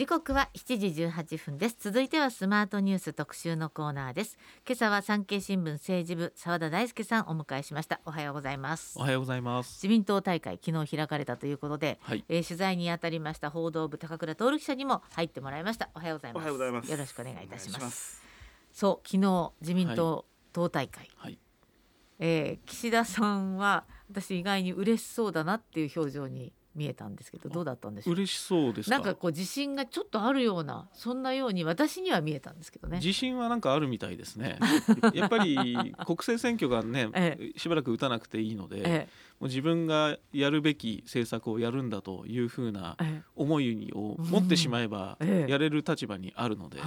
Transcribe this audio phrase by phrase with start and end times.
[0.00, 1.76] 時刻は7時18分です。
[1.78, 4.38] 続いてはスマートニュース特集のコーナーです。
[4.66, 8.00] 今朝は産経新聞政治部澤田大輔さんお迎えしました。
[8.06, 8.98] おはようございます。
[8.98, 9.74] おはようございます。
[9.74, 12.24] 自民党大会昨日開かれたということで、はい。
[12.30, 15.90] えー取材に当たりました報道部高倉徹記者にも入ってもらいました。
[15.94, 16.44] おはようございます。
[16.44, 16.90] おはようございます。
[16.90, 18.22] よろしくお願いいたします。
[18.72, 20.24] そう昨日自民党
[20.54, 21.38] 党大会、はい。
[22.20, 28.14] えー岸田さんは私意外に嬉しそうだなっていう表情に見えたんですけどどうだったんでしょう？
[28.14, 28.96] 嬉しそうですか？
[28.96, 32.98] なんかこう自信がちょっとあるようなそんなように私には見えたんですけどね。
[32.98, 34.58] 自信はなんかあるみたいですね。
[35.14, 35.76] やっぱり国
[36.18, 39.06] 政選挙がね、えしばらく打たなくていいので、えも
[39.40, 43.22] う自分がやるべき政策をやるんだというふうなええ。
[43.34, 46.78] 思いを持ってしまえばやれる立場にあるので、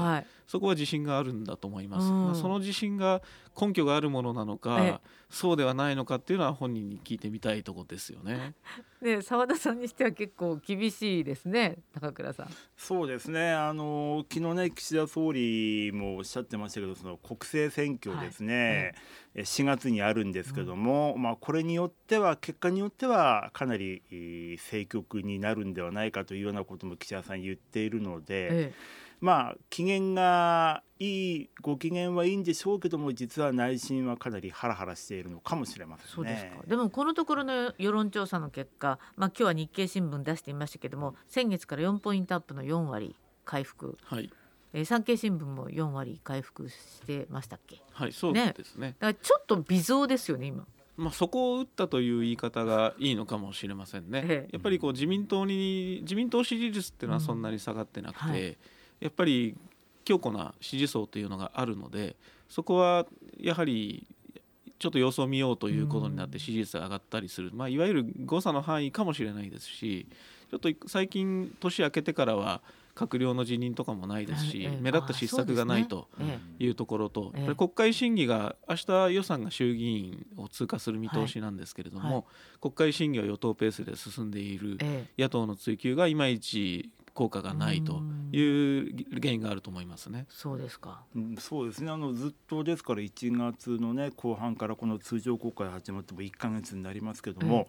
[0.48, 2.26] そこは自信があるんだと思います、うん。
[2.26, 3.22] まあその自信が
[3.60, 5.00] 根拠があるものなのか、ええ。
[5.30, 8.54] そうではないのかっていうのは本人に聞いてみたいところですよね。
[9.02, 12.50] で澤田さんにしては結構厳しいですね高倉さん。
[12.78, 13.52] そうですね。
[13.52, 18.96] あの昨日ね岸田総理もおっしゃってましたけどその国政選挙ですね、え
[19.36, 28.74] 4月にあるんですけども、まあ、これによっては結果によってはかなりえー政局になるんではないかというようなことも岸田さん言っているので、え
[29.20, 36.12] まあ機嫌がいいご機嫌はいいんでしょうけども実は内心はかなりハラハラしているのかもしれませんね。
[36.14, 36.52] そうですか。
[36.68, 44.30] でもこのところの世論調査の結果、まあ今日は日経新聞出していましたけども、先月から4ポイントアップの4割回復、はい、
[44.74, 47.82] えー、産経新聞も4割回復してましたっけ？
[47.92, 48.96] はい、そうねですね。
[49.00, 50.66] だからちょっと微増ですよね今。
[50.98, 54.24] まあ、そこを打ったという言い方がいいのかもしれませんね。
[54.26, 54.54] ええ。
[54.54, 58.58] やっぱりこう自民党に自民党支持率っていうのはそんなに下がってなくて、うんはい。
[59.00, 59.56] やっぱり
[60.06, 62.16] 強固な支持層というのがあるので
[62.50, 63.06] そこは
[63.40, 64.06] やはり
[64.78, 70.08] ちょっと様子を見ようということになって支持率が上がったりする、まあ、いわゆる誤差の範囲かもしれないですし
[70.52, 72.62] ちょっと最近年明けてからは
[72.96, 74.82] 閣僚の辞任とかもないですし、ええ。
[74.82, 76.08] 目立った失策がないと。
[76.60, 82.28] いうところと、国会審議が明日予算が衆議院を通過する見通しなんですけれども、
[82.62, 85.22] 国会審議は与党ペースで進んでいるええ。
[85.24, 90.26] 野党の追及がいまいち効果がないという原因があると思いますね。
[90.30, 91.04] そうですか。
[91.16, 91.92] うんそうですね。
[91.92, 97.68] あのずっとですから1月のね後半からこの通常国会始まっても1か月になりますけども、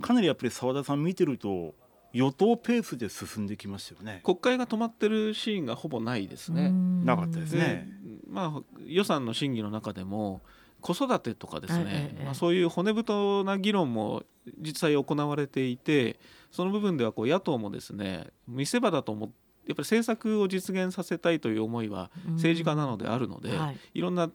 [0.00, 1.74] かなりやっぱり澤田さん見てると
[2.12, 4.20] 与党ペースで進んできましたよね。
[4.24, 6.70] 国会が止まってるシーンがほぼないですね。
[6.70, 7.88] なかったですでね。
[8.28, 10.42] まあ、予算の審議の中でも
[10.80, 14.22] 子育てとかですね、まあ、そういう骨太な議論も
[14.58, 16.18] 実際行われていて
[16.50, 19.34] その部分ではこう野党もですね見せ場だと思って
[19.66, 24.30] やっぱり政策を実現させたいという思いは政治家なのであるので、はいい、ろんな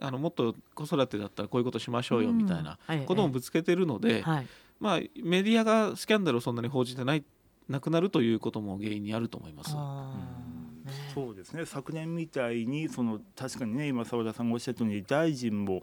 [0.00, 4.46] あのもっと子育てだったらこういうことしましょうよみたいなうんこともぶつけてるので、はい。
[4.84, 7.24] まあ、メディアがスキャンダルをそんなに報じてない
[7.70, 9.70] なくなるということも原因にあると思います。
[11.14, 15.82] そうですね昨年みたいにその確かにね今澤田さんがおっしゃったように大臣も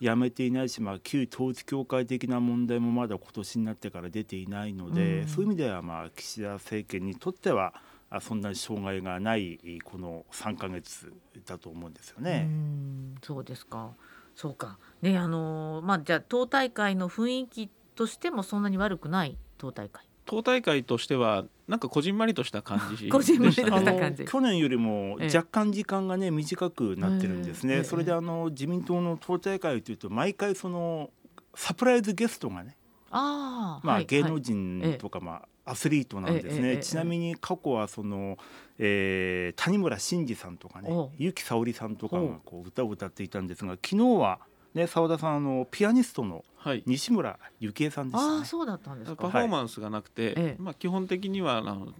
[0.00, 7.74] 辞めていないし、まあ、旧統一教会的な問題もまだ今年になってから出ていないので、うんそういう意味ではまあ岸田政権にとっては
[8.08, 11.12] あそんなに障害がないこの3か月
[11.44, 12.44] だと思うんですようね。
[12.44, 13.90] んそうですか。
[14.34, 14.78] そうか。
[15.02, 20.04] ねあのーまあじゃあ党大会の雰囲気としてもそんなに悪くない党大会。
[20.24, 24.24] 党大会としてはなんかこじんまりとした感じでした こじんまりとねした感じ。
[24.30, 25.36] 去年よりもええ。
[25.36, 31.10] 若干時間がね短くなってるんですね、ええそれであの自民党の党大会というと毎回その
[31.56, 32.76] サプライズゲストがね
[33.10, 33.86] ああ。
[33.86, 34.42] まあ、はい芸能はい。
[34.42, 38.38] 人とか、まあ、アスリートなんですね、ええええちなみに過去はその、
[38.78, 41.10] えー谷村新司さんとかねおう。
[41.18, 44.38] 由紀さおりさんとかがこう歌を歌っていたんですが昨日は
[44.74, 48.38] ね澤田さんあのピアニストのはい西村ゆきえさんでしたね。
[48.38, 49.16] ああそうだったんですか。
[49.16, 51.92] パフォーマンスがなくて、ええまあ、基本的にはあの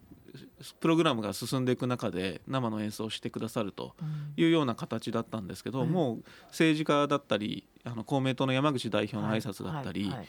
[0.80, 10.26] プログラムが進んでいく中で生の演奏をしてくださるとうんいうような形だったんですけど、うんもう政治家だったりあの公明党の山口代表の挨拶だったり、はいはい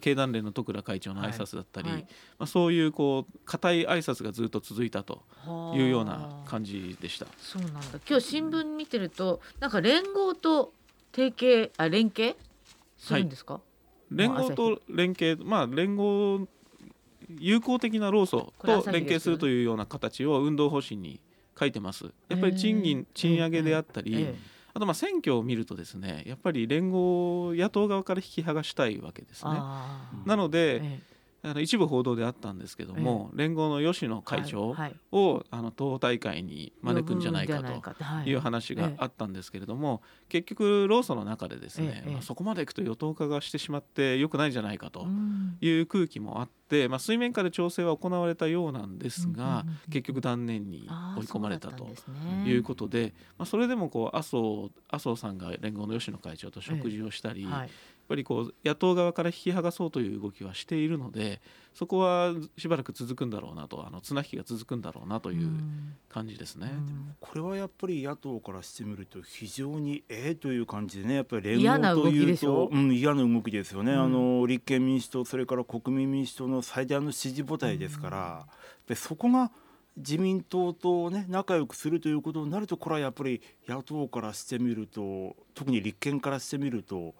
[0.00, 2.06] 経団連の徳倉会長の挨拶だったり、はいま
[2.44, 7.26] あ、そういうこう固い挨拶がずっと続いたとはいいうような感じでした。
[7.38, 7.80] そうなんだ。
[8.08, 10.72] 今日新聞見てるとなんか連合と
[11.16, 12.36] 提携あ連携？
[12.98, 13.60] するんですか？
[14.10, 16.46] 連合と連携、まあ、連合
[17.40, 21.20] 友好的な労組と連携するというような形を運動方針に
[21.58, 22.12] 書いてます。
[22.28, 24.34] やっぱり賃金賃上げであったり、え
[24.74, 29.50] あとまあ選挙を見るとですねやっぱり連合を野党側から引き剥がしたいわけですね。
[30.26, 31.00] なので、え
[31.42, 34.96] あの一部報道であったんですけども、連合の吉野会長はいはい。
[35.12, 38.28] を、あの党大会に招くんじゃないかとはと。
[38.28, 38.34] い。
[38.34, 45.56] う話があったんですけれども、結局労組の中でですね、ええまあそこまでいくと与党化がしてしまって良くないんじゃないかとうん。
[45.60, 49.92] いう空気もあって、まあ、水面下で調整は行われたようなんですが、うんうんうんうん。
[49.92, 52.50] 結局断念に追い込まれたとそうだったんですね。
[52.50, 57.46] いうことで、まあ、それでもこう麻生麻生さんが連合の吉野会長と食事をしたり、
[58.06, 61.40] ぱりこう野党側から引き剥がそうという動きはしているので
[61.74, 65.48] そこはしばらく続くんだろうなとあの綱引きが続くんだろうなという
[66.08, 66.72] 感じですね。
[66.72, 67.14] うん。
[67.20, 72.68] これはやっぱり野党からしてみると非常にええという感じでねやっぱり連嫌な動き合というでしょ？
[72.68, 74.00] とうん、嫌な動きですよね、うん。
[74.00, 78.54] あの立憲民主党それから国民民主党の最大の支持母体ですから、やっぱ
[78.90, 79.50] りそこが
[79.98, 87.14] 自民党とね仲良くするということになるとこれはやっぱり野党からしてみると特に立憲からしてみると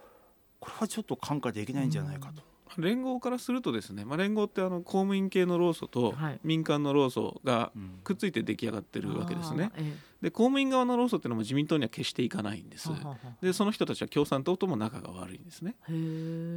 [0.60, 2.42] これはちょっと看過できないんじゃないかと。
[2.78, 9.70] 連合からするとですね、まあ、連合ってあの公務員系の労組とはい民間の労組がうんくっついて出来上がってるわけですね。
[9.74, 12.90] あーえで公務員側の労組っていうのも自民党には決していかないんです。
[13.42, 15.76] でその人たちは共産党とも仲が悪いんですね。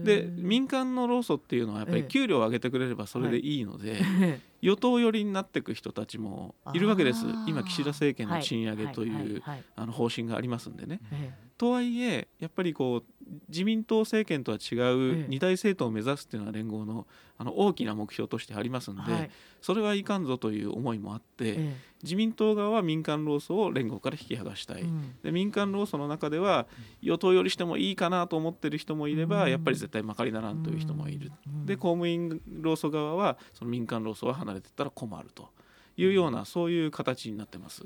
[0.03, 2.01] で民間の労組っていうのはやっぱええ。
[2.03, 7.25] り給料を上げてくれればそれでいいので、 え与党寄りになっていく人たちもいるわけです。
[7.47, 9.09] 今岸田政権の賃上げとはい。
[9.09, 9.41] う
[9.75, 10.99] あの方針がありますんでね。
[11.11, 14.93] えとはいえやっぱりこう自民党政権とは違ええ。
[15.25, 17.05] う二大政党を目指すっていうのは連合の
[17.41, 19.31] あの大きな目標としてありますんで、えはい。
[19.61, 25.15] それはいかんぞという思いもあって、え自民党側は民間労組を連合から引き剥がしたい、えうん。
[25.23, 26.67] で民間労組の中では
[27.01, 29.51] 与党寄りしてもいいかなと思ってる人もいれば、うん。
[29.51, 31.65] やっぱり絶対まかりならんという人もいる、うん。
[31.65, 35.49] で公務員労組側はその民間労組は離れてったら困ると
[35.95, 37.85] いうようなそういう形になってます。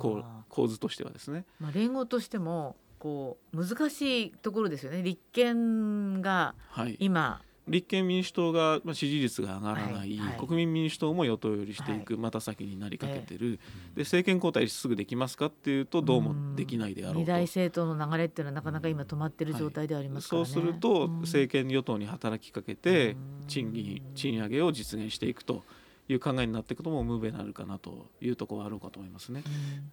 [0.00, 1.44] こう構図としてはですね。
[1.60, 5.02] まあ、連合としてもこう難しいところですよね。
[5.02, 10.36] 立憲がはい、今立憲民主党がまあ支持率が上がらない、はいはい。
[10.38, 13.58] 国民民主党も与党寄りしていく、また先になりかけてる、
[13.94, 17.20] で政権交代すぐできますかっていうとどうもできないであろうと。
[17.20, 21.20] 二大政党の流れっていうのはなかなか今止まってる状態ではありますからね、そうするとうん。
[21.20, 23.46] 政権与党に働きかけてうん。
[23.46, 25.62] 賃金賃上げを実現していくと
[26.08, 29.42] いう考えになっていくこともムーベになるかなというところはあろうかと思いますね。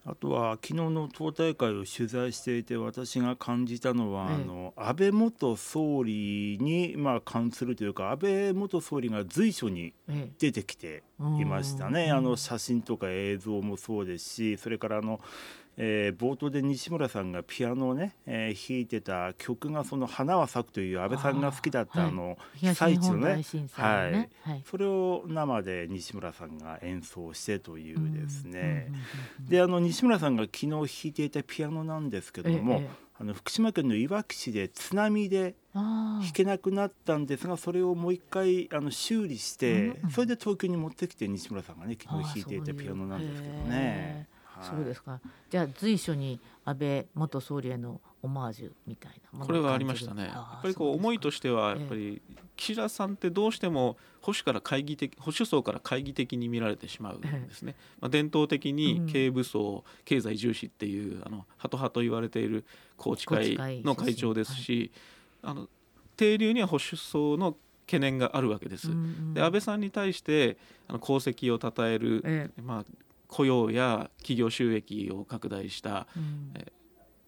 [0.06, 11.04] あとは昨日の党大会を取材していて私が感じたのは、ええあの安倍元総理にまあ関するというか安倍元総理が随所にええ出てきて
[11.40, 12.12] いましたね、うん。
[12.18, 15.22] あの写真とか映像もそうですしそれからあの、
[15.78, 24.64] えー冒頭で西村さんがピアノをね、えー弾いてた曲がその「花は咲く」という安倍さんが好きだったあの被災地のね大震災のね、はい。
[24.66, 28.92] それを生で西村さんが演奏してというですね、
[29.40, 33.12] であの西村さんが昨日弾いていたピアノなんですけども、ええええ。
[33.22, 44.28] あの福島県のいわき市で津波で弾けなくなったんですがそれをもう一回あの修理して、うんうんそれで東京に持ってきて西村さんがね昨日弾いていたピアノなんですけどね。
[44.64, 45.20] そうですか。
[45.50, 50.26] じゃあ随所に安倍元総理へのオマージュみたいなものをこれはありましたね。
[50.26, 52.22] やっぱりこう思いとしてはやっぱり
[52.56, 57.76] 岸田さんってどうしても保守から懐疑的保守層から懐疑的に見られてしまうんですね。
[58.00, 62.66] まあ伝統的に経営武装、経済重視っていうあのハト派と言われている
[63.00, 64.92] 宏池会の会長ですし、
[65.42, 65.68] あの
[66.18, 67.56] 定流には保守層の
[67.88, 68.90] 懸念があるわけです。
[69.34, 72.50] で安倍さんに対してあの功績を称える、え。
[72.62, 72.86] まあ
[73.32, 76.52] 雇用や企業収益を拡大したうん。
[76.56, 76.72] え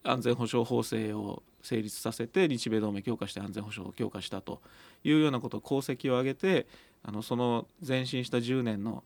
[0.03, 4.61] 安全保障法制を成立させて日米同盟強化して安全保障を強化したと
[5.03, 6.67] いうようなこと功績を挙げて
[7.03, 9.03] あのその前進した10年の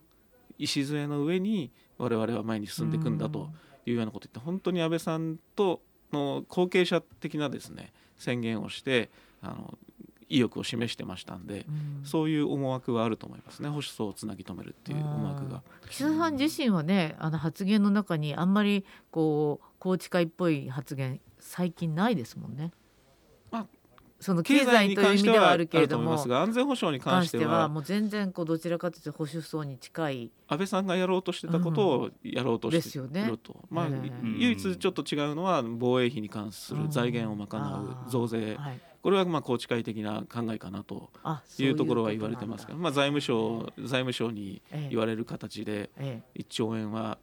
[0.57, 3.49] 礎の上に我々は前に進んでいくんだと
[3.85, 5.81] いうようなことを言って本当に安倍さんと
[6.11, 9.77] の後継者的なですね宣言をしてあの
[10.29, 15.61] 意欲を示してましたんでうんそういう思惑はあると思いますね保守層をつなぎ止めるっていう思惑が。
[15.89, 22.71] 岸田さん自身はねあの発言の中にあんまりこう宏池会っぽい発言最近ないですもんね。
[24.17, 33.59] まあその経済という意味ではあるけれども安全保障に関関してははもう全然こうどちらかというと保守層に近い安倍さんがやろうとしてたことをやろうとしていると、ね。
[33.69, 47.17] まあ、ええ唯一ちょっと違うのは防衛費に関する財源を賄う増税、はい、これはまあ宏池会的な考えかなとあいうところは言われてますけど、まあ、財務省財務省に言われれる形でええ1兆円は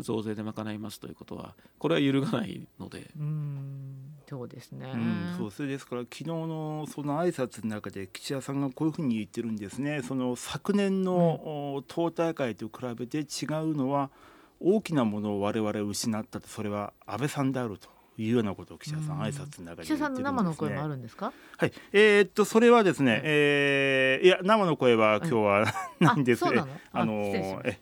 [0.00, 3.10] 増税で賄いますということはこれは揺るがないので。
[3.18, 4.92] うんそうですね。
[4.94, 10.02] うん、そうそれですから昨日のその挨拶の中で岸田さんがこういうふうに言ってるんですね。
[10.02, 13.26] その昨年の、お党大会と比べて違う
[13.76, 14.10] のは
[14.60, 19.22] 大きなものを我々失ったとそれは安倍さんであるというようなことを岸田さんうん。
[19.22, 21.32] 挨拶の中で記者さんの生の声もあるるんですか？
[21.56, 25.64] はい、えーっとそれはですね、はいえーいや生の声は今日は
[25.98, 26.72] ないんですあそうなの？
[26.92, 27.12] ああの
[27.64, 27.80] え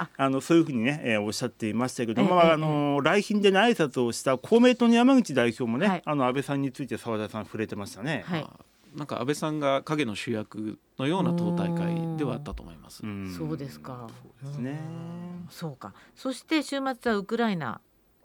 [0.00, 0.08] あ。
[0.16, 6.02] あのそういうふうにね、えーおっしゃっていましたけど、ええまあ、ええあの来賓での挨拶をした公明党の山口代表もね、はい。
[6.04, 8.24] あの安倍さんについて澤田さん触れてましたね。
[8.26, 8.42] はい。
[8.42, 8.64] まあ
[8.94, 13.06] なんか安倍さんが影の主役のような党大会ではあったと思います。
[13.06, 13.32] ん。
[13.36, 14.08] そうですか。
[14.42, 14.70] そうですね。
[14.70, 15.94] うんそうか。
[16.14, 17.80] そして週末はウクライナ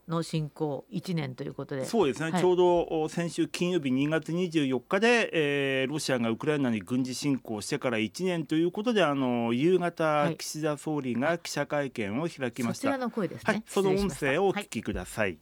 [0.08, 1.86] の侵攻1年ということで。
[1.86, 2.42] そうですね、はい。
[2.42, 10.38] ちょうどお先週金曜日2月24日で、えーロシアがウクライナに軍事侵攻してから1年ということであの夕方、はい。
[10.38, 12.82] 岸田総理が記者会見を開きました。
[12.82, 15.38] そちらの声ですね、はい、その音声をお聞きください。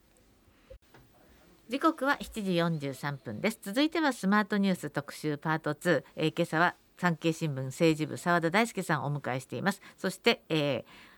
[1.69, 2.51] 時刻は7時
[2.91, 3.59] 43分です。
[3.61, 9.81] 続いてはスマートニュース特集パート2、えー今朝は産経新聞政治部澤田大輔さんをお迎えしています。
[9.97, 11.12] そして、えー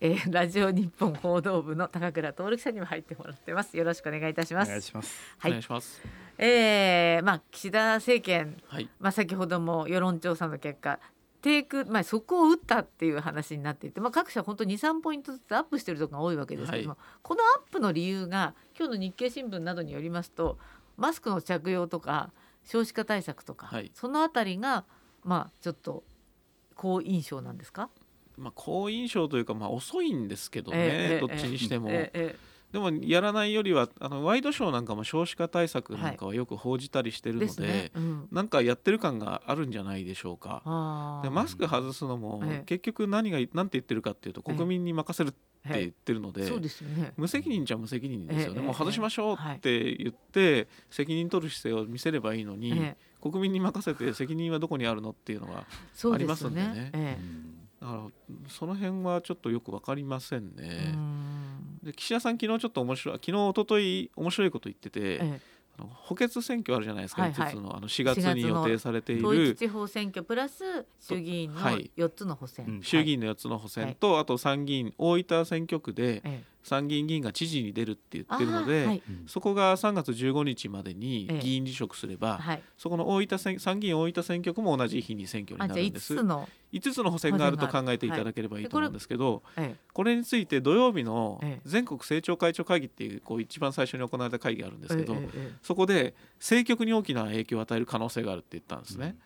[0.00, 5.18] えーラジオ日本報道部の高倉徹記者にも入ってもらってますよろしくお願いいたしおます願いします。
[5.38, 6.02] はいお願いします。
[6.38, 8.90] えーまあ岸田政権はい。
[9.00, 10.98] まあ、先ほども世論調査の結果
[11.40, 20.58] 低空、まあ、そこを打ったっていう話になっていて、まあ、各社本当に23ポイントずつアップしてるところが多いわけですけども、はいこのアップの理由が今日の日経新聞などによりますと
[20.96, 22.32] マスクの着用とか
[22.64, 24.84] 少子化対策とか、はいそのあたりが、
[25.24, 26.04] まあ、ちょっと
[26.74, 27.88] 好印象なんですか、
[28.36, 31.88] まあ好印象というかまあ遅いんですけどね、ええどっちにしても。
[31.90, 32.36] ええ
[32.72, 37.90] でもやらないよりはあのワイドショーなんかも少子化対策なんかはよく報じたりしてるので,、ですね。
[37.94, 38.28] うん。
[38.32, 41.20] なんかやってる感があるんじゃないでしょうか。
[41.22, 42.64] でマスク外すのも、ええ。
[42.66, 45.38] 結局何が何て言ってるかっていうとええ国民に任せるって
[45.68, 47.12] はい言ってるので、そうでね。
[47.16, 52.96] 無責任じゃ無責任ですよね、ええもう外しましょうって言って責任取る姿勢を見せればいいのに、ええ。
[53.20, 55.66] 国民に任せて責任はどこにあるのっていうのが
[56.12, 56.90] ありますんでね。
[56.92, 57.18] え
[57.80, 60.92] だからその辺はちょっとよく分かりませんえね。
[60.94, 61.78] うん。
[61.82, 65.40] で岸田さん昨日ちょっと面白い昨日一昨日面白いこと言ってて、ええ。
[65.78, 67.52] あの補欠選挙あるじゃないですか、はいはい。
[67.52, 79.02] 5つのあの4月に予定されてい統一る地方選挙プラス衆議院のはい4つの補選、うん衆議院の4つの補選と、あと参議院大分選挙区でええ参議院議員が知事に出るって言ってるのあで、ーはい。
[79.28, 81.38] そこが3月15日までにええ。
[81.38, 91.60] 議員辞職すれば、はい、そこの大分選参議院大分選挙区も同じ日に選挙にあじゃあ5なるんですつの、5つの補選があると考えていただければいいと思うんですけど、えこれについて土曜日のええ。
[91.64, 99.16] 全国政調会長会議っていうこう一番最初に行われた会議があるんでえすけど、えええそこで政局に大きな影響を与える可能性があるって言ったんですね。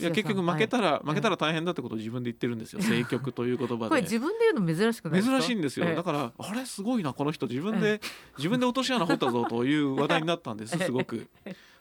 [0.00, 1.06] いや結局負けたら、い。
[1.06, 3.88] 負けたら大変だってことを自分で言ってるんですよ政局という言葉で。
[3.88, 5.38] これ自分で言うの珍しくないですか？
[5.40, 5.94] 珍しいんですよ、ええ。
[5.94, 8.00] だからあれすごいなこの人自分で
[8.36, 11.26] 自分で落とし穴掘ったぞという話題になったんですすごく。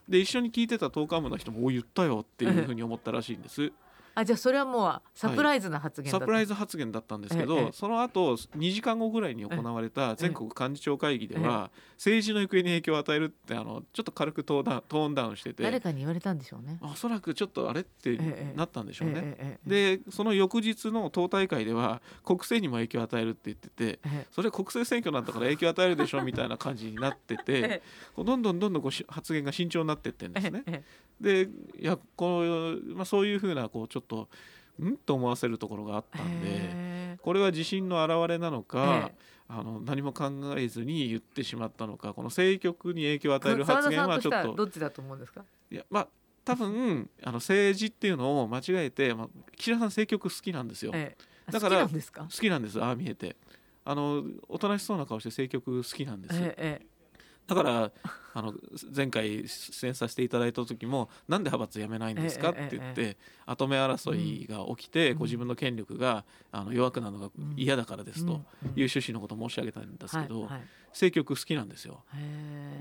[0.09, 3.71] で一緒に聞いてた党幹部の人も「お言ったよ」っていうふうに思ったらしいんです。
[4.19, 15.61] あじゃあそれはもうサプライズな発言だった、サプライズ発言だったんですけど、ええその後2時間後ぐらいに行われた全国幹事長会議では、政治の行方に影響を与えるってあのちょっと軽くトーンダウントーンダウンしてて。
[15.61, 16.79] 誰かに言われたんでしょうね。
[16.81, 19.13] おそらくちょっとあれってええなったんでしょうね。
[19.17, 24.27] ええええでその翌日の党大会では国政にも影響を与えるって言っててええ。
[24.31, 27.83] それ国政選挙なんだから影響を与えるでしょみたいな感じになってて
[28.17, 30.63] どんどんどんどんこうし発言が慎重になってってんですね。
[30.65, 31.07] ええ。
[31.19, 34.97] でいやこう、まあ、そういうふうなこうちょっとん？
[34.97, 36.47] と思わせるところがあったんで。
[36.47, 39.15] えこれは自信の表れなのか、ええ。
[39.49, 45.43] あの何も考えずに言ってしまったのかこの政局に影響を与える発言はちょっとどっちだと思うんですか？
[45.71, 46.07] いやまあ
[46.43, 51.15] 多分あの政治っていうのを間違えて、まあ、岸田さん政局好きなんですよ、え
[51.47, 51.51] え。
[51.51, 53.35] だから好きなんですああ見えて。
[53.85, 56.85] あのおとなしそうな顔して政局好きなんです、えええ
[57.47, 57.91] だから
[58.33, 58.53] あの
[58.95, 68.33] 前回出演させていただいた時も「なんで派閥辞めないんですか?」ええって言って後目争いが起きて、うんご自分の権力があの弱くなるのが嫌だからですと。
[68.33, 70.49] いう趣旨のことを申し上げたんですけど、
[70.89, 72.03] 政局好きなんですよ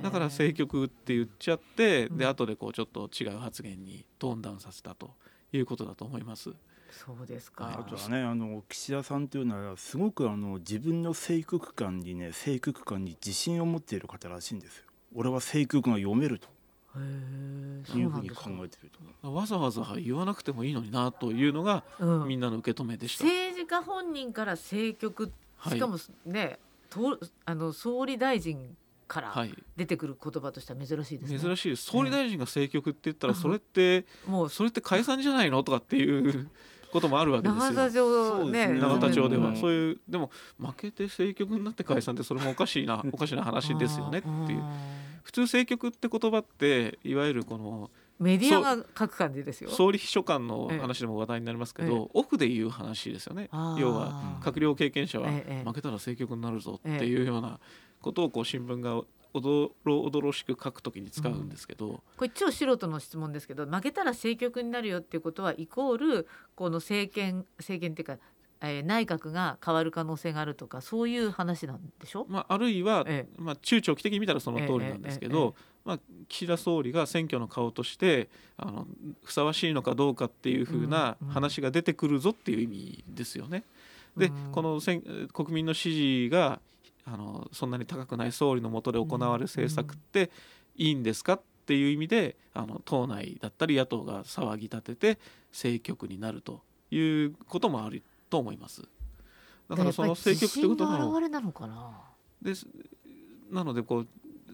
[0.03, 5.15] だから政局って言っちゃって、うんで後でこうちょっと違う発言にトーンダウンさせたと
[5.53, 6.53] いうことだと思います。
[6.91, 7.65] そうですか。
[7.65, 14.85] はいあとはねあの岸田さんというのはすごくあの自分の政局観にね政局観に自信を持っている方らしいんですよ。
[15.15, 16.51] 俺は政局が読めるとへ
[16.99, 18.51] えそいううふうんになですか。
[18.51, 18.91] 考えている
[19.23, 19.33] と。
[19.33, 23.25] わざわざ言わなくてもいいのになというのがうんみんなの受け止めでした。
[23.25, 26.59] 政治家本人から政局はいしかもね、
[26.91, 28.77] とあの総理大臣
[29.09, 31.39] からはい、出てくる言葉としては珍しいですね。
[31.39, 35.63] 珍しいです総理大臣が政局って言ったらうんそれってもうそれって解散じゃないの？
[35.63, 36.51] とかっていう
[36.97, 37.63] こともあるわけですよ。
[37.63, 38.01] 永田町ね。
[38.01, 38.81] そうですね。
[38.81, 39.57] 永田町では、うん。
[39.57, 44.61] そういうでも負けて政局になって解散ってそれもおかしいなおかしな話ですよねっていう。
[44.63, 49.71] あ普通政局って言葉っていわゆるこのーメディアが書く感じですよ。
[49.71, 52.09] 総理秘書官の話でも話題になりますけど、ええ。
[52.15, 53.51] 奥で言う話ですよね。
[53.79, 57.61] 要は閣僚経験者はええ負けたら政局になるぞっていうような
[58.01, 59.03] ことをこう新聞が
[59.37, 68.25] おどろおどろしく書くときに使うんですけど、これ超素人の質問ですけど負けたら政局になるよっていうことはイコールこの政権政権っていうか、
[68.63, 72.25] えー内閣が変わる可能性があるとかそういう話なんでしょ？
[72.29, 78.87] まあ、あるいは、えまあ、中長期的に見たらその通りなんですけど、まあ、岸田総理が選挙の顔としてあの
[79.23, 83.63] ふさわしいのかどうかっていうふうなうんうん話が出てくるぞっていう意味ですよね。
[84.17, 84.53] で、うん。
[84.53, 85.03] この選
[85.35, 86.59] 国民の支持が
[87.07, 90.31] あのそんなに高くない総理の下で行われる政策って
[90.77, 95.19] いいんですかっていう意味であの党内だったり野党が騒ぎ立てて
[95.53, 98.83] 政局になるということもあると思います。
[99.69, 101.91] だからその政局ということのやっぱり自信のなのかな、
[102.43, 102.67] です
[103.51, 104.09] なのでこう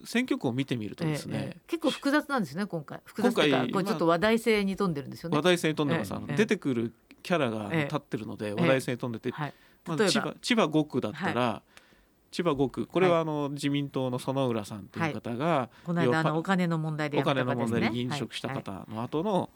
[0.05, 1.61] 選挙区を見てみるとですね、ええええ。
[1.67, 2.99] 結構複雑なんですね今回。
[3.05, 5.35] 複雑っていうか今回これちょっと話題性に富んでるんですよね。
[5.35, 9.53] 話題性に富んでます、え出てくるキャラが立ってるので話題性に富んでて、はい、
[9.85, 10.11] ま例えば。
[10.11, 11.61] ず千葉千葉5区だったら、
[12.33, 17.71] 千葉5区これはあの自民党の園浦さんという方が、この間のお金の問題でおやめた金の問。
[17.71, 19.49] 題で議員職したはい方の後の,、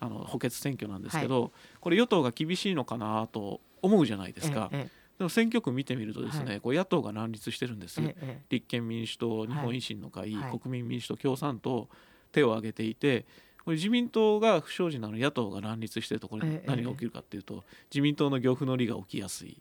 [0.00, 8.42] あの補欠選挙なんですけど、これ与党が厳しいのかなと思うじゃないですか、えでも選挙区見てみるとですね、はこう野党が乱立してるんです、ええええ。
[8.50, 10.58] 立憲民主党日本維新の会、はい。
[10.58, 11.88] 国民民主党共産党
[12.32, 13.26] 手を挙げていて
[13.64, 19.56] これ自民党が不祥事なのに野党が乱立してるとこれええ何が起きるかっていうと、自民党の漁夫の利が起きやすい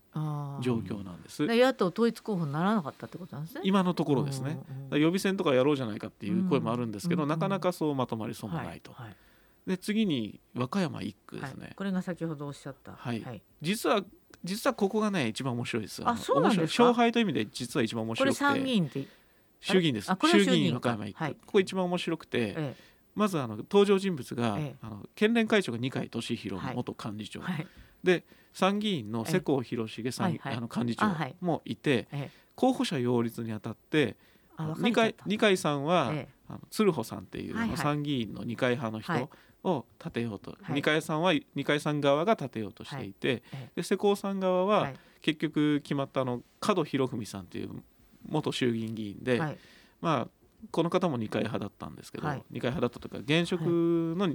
[0.61, 3.61] 状況なんです、で野党統一候補にならなかったってことなんですね。
[3.63, 4.59] 今のところですね、
[4.91, 9.15] 予備選とかやろうじゃないかっていう声もあるんですけど、うんなかなかそうまとまりそうもないと、はいはい。
[9.67, 11.73] で次に和歌山1区ですね、はい。
[11.75, 12.91] これが先ほどおっしゃった。
[12.91, 13.41] はい。
[13.61, 14.03] 実は
[14.43, 16.01] 実はここがね一番面白いです。
[16.05, 18.59] あのそうなんです勝敗という意味で実は一番面これ白くて。
[18.59, 19.07] 参議院って、
[19.61, 20.11] 衆議院です。
[20.29, 21.35] 衆議院和歌山1区、はい。
[21.45, 22.75] ここ一番面白くて、え
[23.15, 24.75] まずあの登場人物が、ええ。
[24.81, 26.75] あの県連会長が二階俊博はい。
[26.75, 27.67] 元幹事長、えはい。
[28.03, 30.57] で参議院の世耕弘成参議、はいはい。
[30.57, 32.31] あの幹事長もいて、ええ。
[32.55, 34.15] 候補者擁立にあたって
[34.77, 36.33] 二階二階さんは、ええ。
[36.49, 37.77] あの鶴穂さんっていう、はいはい。
[37.77, 39.23] 参議院の二階派のはい。
[39.23, 39.29] 人
[39.63, 40.73] を立てようと、はい。
[40.73, 43.69] 二階さんは二階さん側が立てようとしていて、ええ。
[43.77, 44.95] で世耕さん側は、はい。
[45.21, 47.69] 結局決まったあの門博文さんという
[48.27, 49.57] 元衆議院議員で、はい。
[50.01, 52.43] まあこの方も二階派だったんですけど、はい。
[52.51, 54.29] 二階派だったというか現職の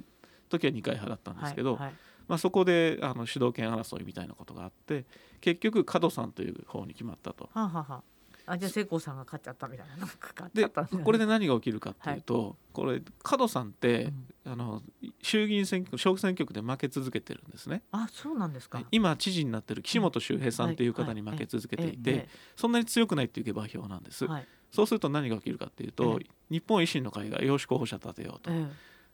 [0.48, 1.82] 時は二階派だったんですけど、はい。
[1.84, 1.94] はい。
[2.28, 5.06] まあ、そこであの主導権争いみたいなことがあって
[5.40, 7.48] 結局門さんという方に決まったと。
[7.54, 8.02] はあ、はあは
[8.46, 10.68] あ、あじゃあ聖光さんが勝っちゃったみたいななんかで
[11.04, 13.02] これで何が起きるかっていうと、これ
[13.38, 14.12] 門さんって、
[14.44, 14.82] あの
[15.22, 17.82] 衆議院選挙小選挙区で負け続けてるんですね。
[17.92, 18.82] あそうなんですか。
[18.90, 22.28] 今知事になってる岸本周平さんっていう方に負け続けていて、ええ。
[22.56, 24.26] そんなに強くないっていう下馬評なんです。
[24.26, 28.50] はいそうすると何が起きるかっていうと、え日本維新の会が養子候補者立てようと。
[28.52, 28.66] え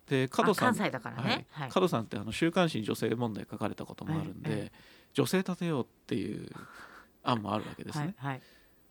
[0.06, 1.46] でえ門さんあ関西だからね。
[1.50, 1.68] ははい。
[1.68, 1.72] い。
[1.74, 4.72] 門さんってあの週刊誌に女性問題書かれたこともあるんで、ええ
[5.14, 6.50] 女性立てようっていう
[7.22, 8.14] 案もあるわけですね。
[8.18, 8.32] はい。
[8.32, 8.42] はい。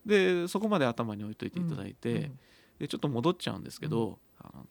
[0.05, 2.39] でそこまで頭に置いといていただいて、うん。
[2.79, 4.65] でちょっと戻っちゃうんですけど、あの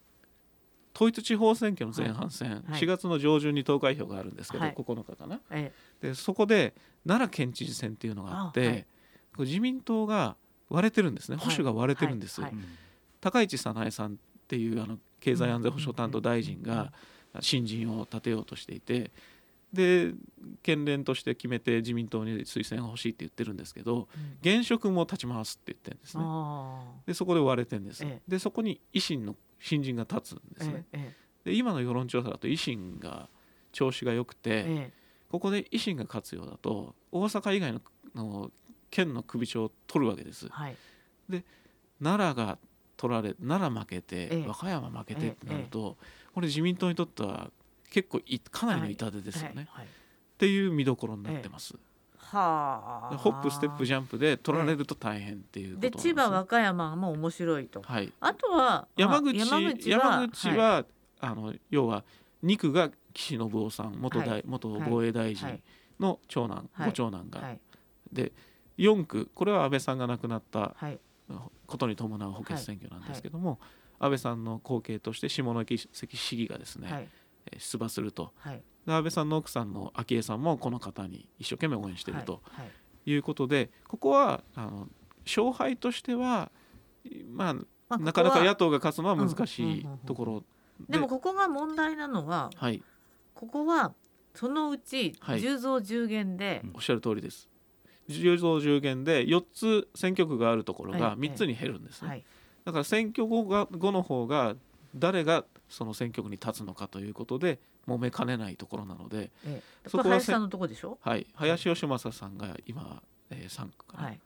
[0.94, 2.80] 統一地方選挙の前半戦、はい。
[2.80, 4.74] 4月の上旬に投開票があるんですけど、はい。
[4.74, 5.40] 9日かな。
[5.50, 6.74] えでそこで
[7.06, 8.86] 奈良県知事選っていうのがあって
[9.38, 10.36] 自民党が
[10.72, 11.36] 割れてるんですね。
[11.36, 11.44] はい。
[11.44, 12.40] 保守が割れてるんです、
[13.20, 14.16] 高市早苗さんっ
[14.48, 16.92] ていうあの経済安全保障担当大臣が
[17.40, 19.12] 新人を立てようとしていて
[19.72, 20.12] で
[20.62, 24.08] 県連として決めて自民党に推薦が欲しいって言ってるんですけど
[24.42, 26.24] え現職も立ち回すって言ってるんですね。
[26.26, 28.22] あでそこで割れてるんです、ええ。
[28.28, 33.28] でそこに維新の新人が立つんであすね、えで今の世論調査だと維新が
[33.72, 34.92] 調子が良くて、ええ。
[35.30, 37.80] ここで維新が勝つようだと大阪以外の
[38.14, 38.50] の
[38.92, 40.46] 県の首長を取るわけです。
[40.46, 40.76] えはい。
[42.00, 42.58] 奈良が
[42.96, 44.44] 取られ奈良負けて、ええ。
[44.46, 45.96] 和歌山負けてええってなると、
[46.34, 47.50] これ自民党にとっては
[47.90, 49.86] 結構いかなりの痛手ですよね、はいはい。
[49.86, 49.88] っ
[50.38, 51.74] ていう見どころになってます、
[52.18, 53.16] はあ。
[53.16, 57.80] ホップステップジャンプで取られると大変っていうことです、で千葉和歌山も面白いと。
[57.82, 58.12] はい。
[58.20, 60.86] あとは山口まあ山口は,、はい。
[61.20, 62.04] あの要は
[62.44, 64.44] 2区が岸信夫さん元大、はい。
[64.46, 65.62] 元防衛大臣はい。
[65.98, 66.86] の長男、はい。
[66.88, 67.60] ご長男が、はい。
[68.12, 68.32] で
[68.82, 70.98] 4区これは安倍さんが亡くなったはい。
[71.66, 73.58] ことに伴う補欠選挙なんですけども、
[73.98, 75.78] 安倍さんの後継として下関
[76.16, 77.08] 市議がですね、はい。
[77.46, 78.32] えー出馬すると。
[78.36, 78.62] はい。
[78.86, 82.62] で安倍さんの奥さんの昭恵さんもこの方に一生懸命応援しているとは
[83.06, 83.10] い。
[83.10, 83.16] い。
[83.16, 84.88] うことで、ここはあの
[85.24, 86.50] 勝敗としては、
[87.28, 90.44] まあ、まあなかなか野党が勝つのは難しいところ
[90.88, 90.98] で。
[90.98, 92.82] もここが問題なのははい、
[93.34, 93.94] ここは
[94.34, 95.40] そのうちはい。
[95.40, 97.48] 10増10減で、おっしゃる通りです。
[98.08, 102.08] 10増10減で4つ選挙区があるところがええ3つに減るんですね。
[102.08, 102.24] はい。
[102.64, 104.54] だから選挙後が後の方が
[104.94, 110.98] 誰がその選挙区に立つのかということで揉めかねないところなので、ええ、そこは林さんのとこでしょ？
[111.00, 114.20] はい、林芳正さんが今、えー、3区かな、はい。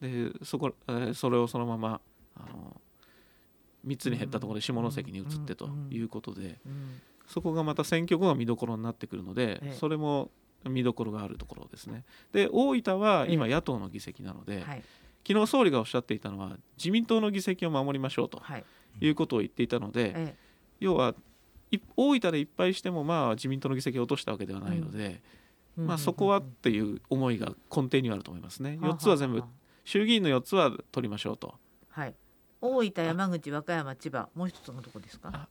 [0.00, 2.00] でそこ、えーそれをそのまま
[2.36, 2.80] あの
[3.86, 7.00] 3つに減ったところで下関に移ってということでうん。
[7.26, 9.72] そこがまた選挙後が見どころになってくるのでええ。
[9.78, 10.30] それも
[10.68, 12.04] 見どころがあるところですね。
[12.32, 13.52] で大分は今ええ。
[13.54, 14.82] 野党の議席なのではい。
[15.26, 18.64] 昨日総理がおっしゃっていたのは自民党の議席を守りましょうとはい。
[19.00, 20.36] いうことを言っていたのでえ
[20.80, 21.14] 要は
[21.70, 25.22] い大分でいっぱいしてもまあ自民党の議席を落としたわけではないので、え
[25.76, 28.78] まあ、そこはっていう思いが根底にはあると思いますね。
[28.80, 29.48] はあ4つは全部は
[29.84, 31.54] 衆議院の4つは取りましょうと。
[31.94, 32.14] あはい。
[32.60, 35.30] 大分山口和歌山千葉もう一つのとこですか？
[35.32, 35.48] あ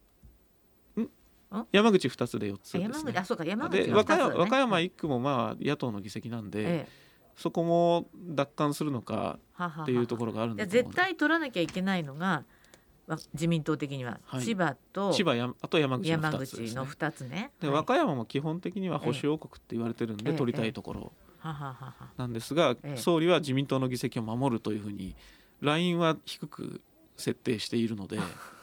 [1.71, 3.13] 山口2つで4つあですね。
[3.13, 3.25] 山口あ。
[3.25, 6.87] そうか山口ね和歌山和歌山1区もまあ野党の議席なんで、ええ。
[7.35, 9.39] そこも奪還するのか
[9.81, 12.43] っていうところがあるんで絶対取らなきゃいけないのが
[13.07, 14.43] わ自民党的には、はい。
[14.43, 16.67] 千葉と千葉やあと山口の山2つです、ね。
[16.67, 16.85] 口の。
[16.85, 17.51] 2つね。
[17.59, 17.75] ではい。
[17.77, 20.37] 和歌山も基本的には保守王国って言われてるんでええ。
[20.37, 21.13] 取りたいところ。
[22.17, 22.97] なんですが、ええ。
[22.97, 25.15] 総理は自民党の議席を守るというふうに
[25.61, 26.81] ラインは低く
[27.17, 28.19] 設定しているので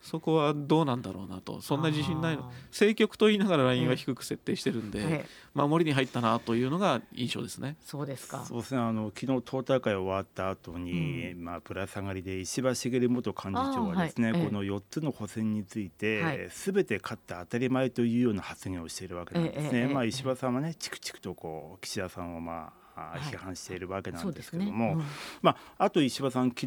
[0.00, 1.60] そこはどうなんだろうなと。
[1.60, 2.44] そんな自信ないの。
[2.44, 5.26] あ政局と言いながらラインは低く設定してるんで、ーえ。
[5.26, 7.76] え守りに入ったなというのが印象ですね。
[7.82, 8.44] そうですか。
[8.46, 8.80] そうですね。
[8.80, 16.48] あの昨日党大会終わった後に、まあプラス上がりで石破茂元幹事長はですね、はいええこの4つの補選について、はい。
[16.50, 19.70] すべて勝って当たり前というような発言をしているわけなんですね。
[19.72, 25.02] ええええまあ石破さんはねチクチクとこう岸田さんをまあ批判しているわけなんですけども、うん。
[25.42, 26.66] まあ、あと石破さん昨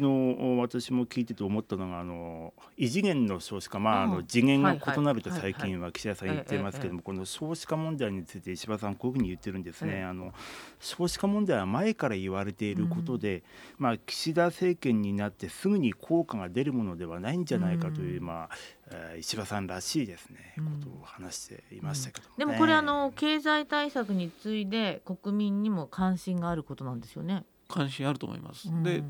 [0.58, 4.10] 私も聞いてて思ったのがあの異次元の少子化、まあ、あうん。
[4.12, 9.92] の次元がはいはい異なるとはいはい最近は岸田さん言ってますけども、この少子化問題について石破さんこういうふうに言ってるんですね。
[9.94, 10.04] ええ。
[10.04, 10.32] あの
[10.80, 13.42] 少子化問題は前から言われていることで、
[13.78, 18.26] まあ、岸田政権になってすぐに効果が出るものではないんじゃないかという、うん。
[18.26, 18.50] まあ
[18.90, 27.44] えー石破さんらしいですね、うんことを話していましたけどね、でもこれあの経済対策について国民にも関心があることなんですよね。
[27.68, 28.68] 関心あると思います。
[28.68, 29.02] うんで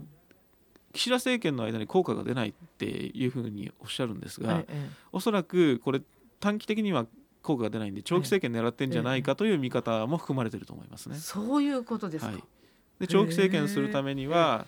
[0.92, 6.00] 岸田政権の間に効果が出ないっていうふうにおっしゃるんですが、ええおそらくこれ
[6.38, 7.06] 短期的には
[7.42, 11.16] 効果が出ないんで長期政権狙ってんじゃないかという見方も含まれてると思いますね。
[11.16, 12.30] そういうことですか。
[12.30, 12.42] はい、
[13.00, 14.66] で長期政権するためには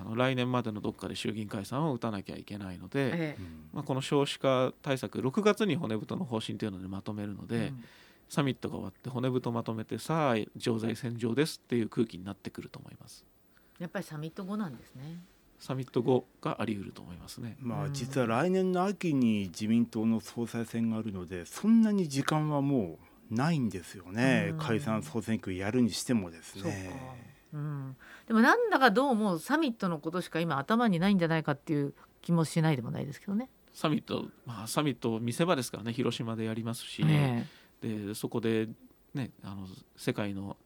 [0.00, 7.84] あの来年までのどっかで衆議院解散を打たなきゃいけないので、ええうんまあ、この少子化対策6月に骨太の方針というのでまとめるので、うん
[8.28, 13.24] サミットが終わって骨太まとめてさあ常在戦場ですっていう空気になってくると思います。
[13.78, 15.20] やっぱりサミット後なんですね。
[15.58, 17.56] サミット後があり得ると思いますね。
[17.60, 22.98] まあ、うん実は来年の秋に自民党の総裁選があるのでそんなに時間はも
[23.30, 27.25] うないんですよね、うん解散総選挙やるにしてもですそうかね。。
[27.52, 27.96] うん。
[28.26, 33.48] でもなんだかどうもサミットのことしか今頭にないんじゃないかっていう気もしないでもないですけどね。
[33.72, 37.44] サミット、まあ、サミット見せ場ですからね広島でやりますし、え
[37.82, 38.68] でそこで、
[39.12, 40.56] ね、あの世界の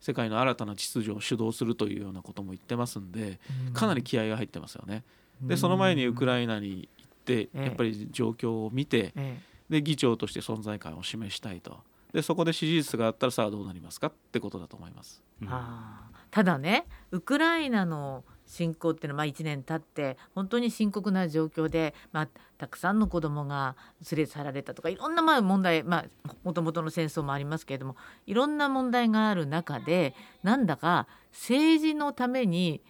[0.00, 3.38] 世界の新たな秩序を主導するというようなことも言ってますんで
[3.70, 5.04] えかなり気合が入ってますよね。
[5.40, 7.64] でその前にウクライナに行ってええ。
[7.66, 9.38] やっぱり状況を見てえ。
[9.70, 11.78] で議長として存在感を示したいと
[12.12, 15.22] でそこで支持率があったらさあどうなりますかってことだと思います。
[15.42, 23.76] うんああただねウクライナの侵攻っていうのはまあ1年経って本当に深刻な状況で、まあ、たくさんの子どもが
[24.10, 32.82] 連れ去られたとかいろんなまあ問題まあもともとの戦争もありますけれどもいろんな問題がある中でなんだか政治のために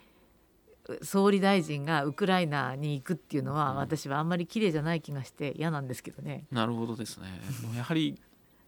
[0.88, 6.46] う総理大臣がウクライナに行くっていうのは私はあんまり綺麗じゃない気がして嫌なんですけどね。
[6.50, 7.28] なるほどですね。
[7.62, 8.20] もうやはり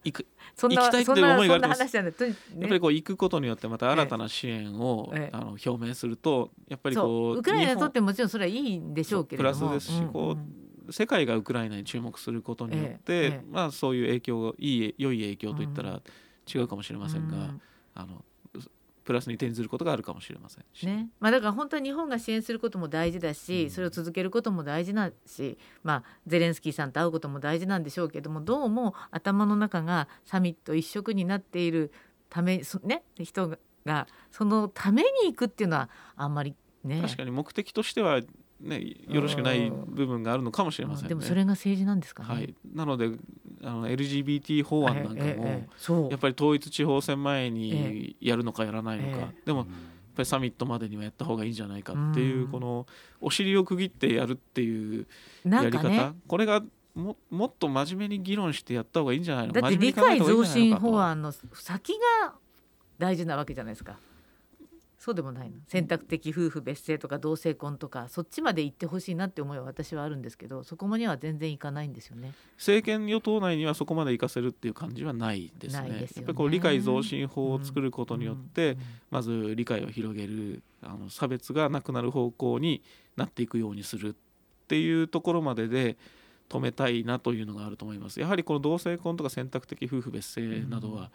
[0.05, 5.37] 行くそんな行きたいっていう思いがあるんな話じゃないとにねやっぱりこう行くことによってまた新たな支援を、ええ。
[5.37, 7.39] あの表明するとやっぱりそこうう。
[7.39, 10.61] ウクライナにとっ日てもちろんそれはいいんでしょうけれどプラスですしんこううん
[10.93, 16.01] 世界がウクライナに注目することによって、えまあそういう影響いい良い影響といったら
[16.53, 17.63] 違うかもしれませんが、うん。
[17.95, 18.25] あの
[19.05, 21.09] プラスに転ずることがあるかもしれませんし、ね。
[21.21, 23.71] まあ、だから本当は日本が支援することも大事だし、うん。
[23.71, 31.93] それを続けることも大事だし、まあ、ゼレンスキーさんと会うことも大事なんでしょうけどもどうも頭の中がサミット一色になっている
[32.29, 37.01] ため、そね、人がそのために行くっていうのはあんまりね。
[37.03, 38.21] 確かに目的としては、
[38.61, 41.09] ね、よろしくない部分があるのかもしれませんね。
[41.09, 42.29] でもそれが政治なんですかね。
[42.29, 43.11] はい、なので
[43.63, 49.67] あの LGBT 法案なんかも、やっぱり統一地方選前えにやるのかやらないのか、えでもやっ
[50.15, 52.49] ぱりサミットまでにはやった方がいいんじゃないかっていう、うん。
[52.49, 52.87] この
[53.21, 55.07] お尻を区切ってやるっていう
[55.45, 56.63] やり方、ねこれが
[56.95, 59.53] ももっと真面目に議論してやった方がいいんじゃないの？
[59.53, 61.93] だって理解増進法案の先
[62.23, 62.35] が
[62.99, 63.97] 大事なわけじゃないですか。
[65.01, 65.57] そうでもないの。
[65.67, 72.35] 選択的夫婦別姓とか同性婚とかそっちまで行ってほしいなって思いは私はあるんですけどそこまでは全然いかないんですよね。
[72.57, 75.83] 政権与党内にはそこまで行かせるっていう感じはないですね。
[75.83, 76.01] すよね。
[76.17, 78.79] やっぱりこう理解増進法を作ることによって、うん
[79.11, 82.81] まず理解を広げるあの差別がなくなる方向に
[83.17, 84.13] なっていくようにするっ
[84.71, 85.97] っていうところまでで
[86.49, 88.21] 止めたいなというのがあると思います。
[88.21, 91.11] やはりこの同性婚とか選択的夫婦別姓などは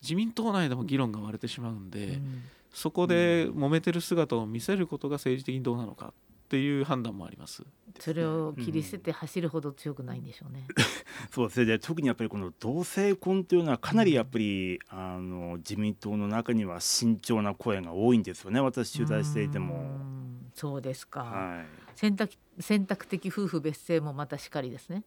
[0.00, 6.12] 自民党内でも議論が割れてしまうんで、うんそこで揉めてる姿を見せることが政治的にどうなのかっ
[6.48, 7.62] ていう判断もあります。
[7.98, 10.66] それを切り捨てて走るほど強くないんでしょうね。
[11.30, 19.74] そうですねで特にやっぱりこの同性婚というのはかなりやっぱり、あの自民党の中には慎重な声が多いんですよね私取材していてうも。
[19.74, 21.22] んそうですか。
[21.22, 25.02] はい選択選択的夫婦別姓もまたしかりですね。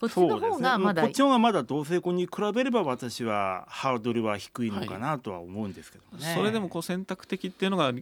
[0.00, 6.34] こっちの方がまだ、こっちの方がまだ同性婚に比べれば私はハードルは低いのかなとは思うんですけどもね。
[6.34, 7.92] それでもこう選択的っていうのがあ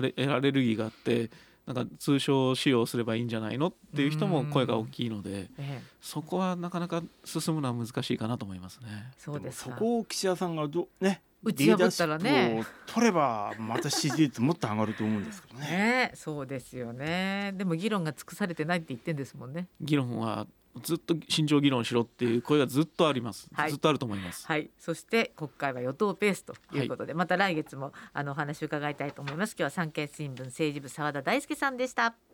[0.00, 1.30] れアレルギーがあって
[1.66, 9.12] なんか通称使用すればいいんじゃないのっていう人も声が大きいのでええそこはなかなか進むのは難しいかなと思いますね。
[9.18, 9.70] そうですか。
[9.70, 15.66] そこを岸田さんがどね打ち破ったらね取ればまた支持率もっと上がると思うんですけどね。
[15.66, 17.52] ねえそうですよね。
[17.56, 19.66] でも議論が尽くされてないって言ってんですもんね。
[19.80, 20.46] 議論は
[20.82, 24.46] ずっと慎重議論しろっていう声がずっとあります、はいずっとあると思います。
[24.46, 24.70] はい。
[24.78, 29.52] そして国会は与党ペースということで、また来月もあのお話を伺いたいと思います。
[29.52, 32.25] 今日は産経新聞政治部澤田大輔さんでした。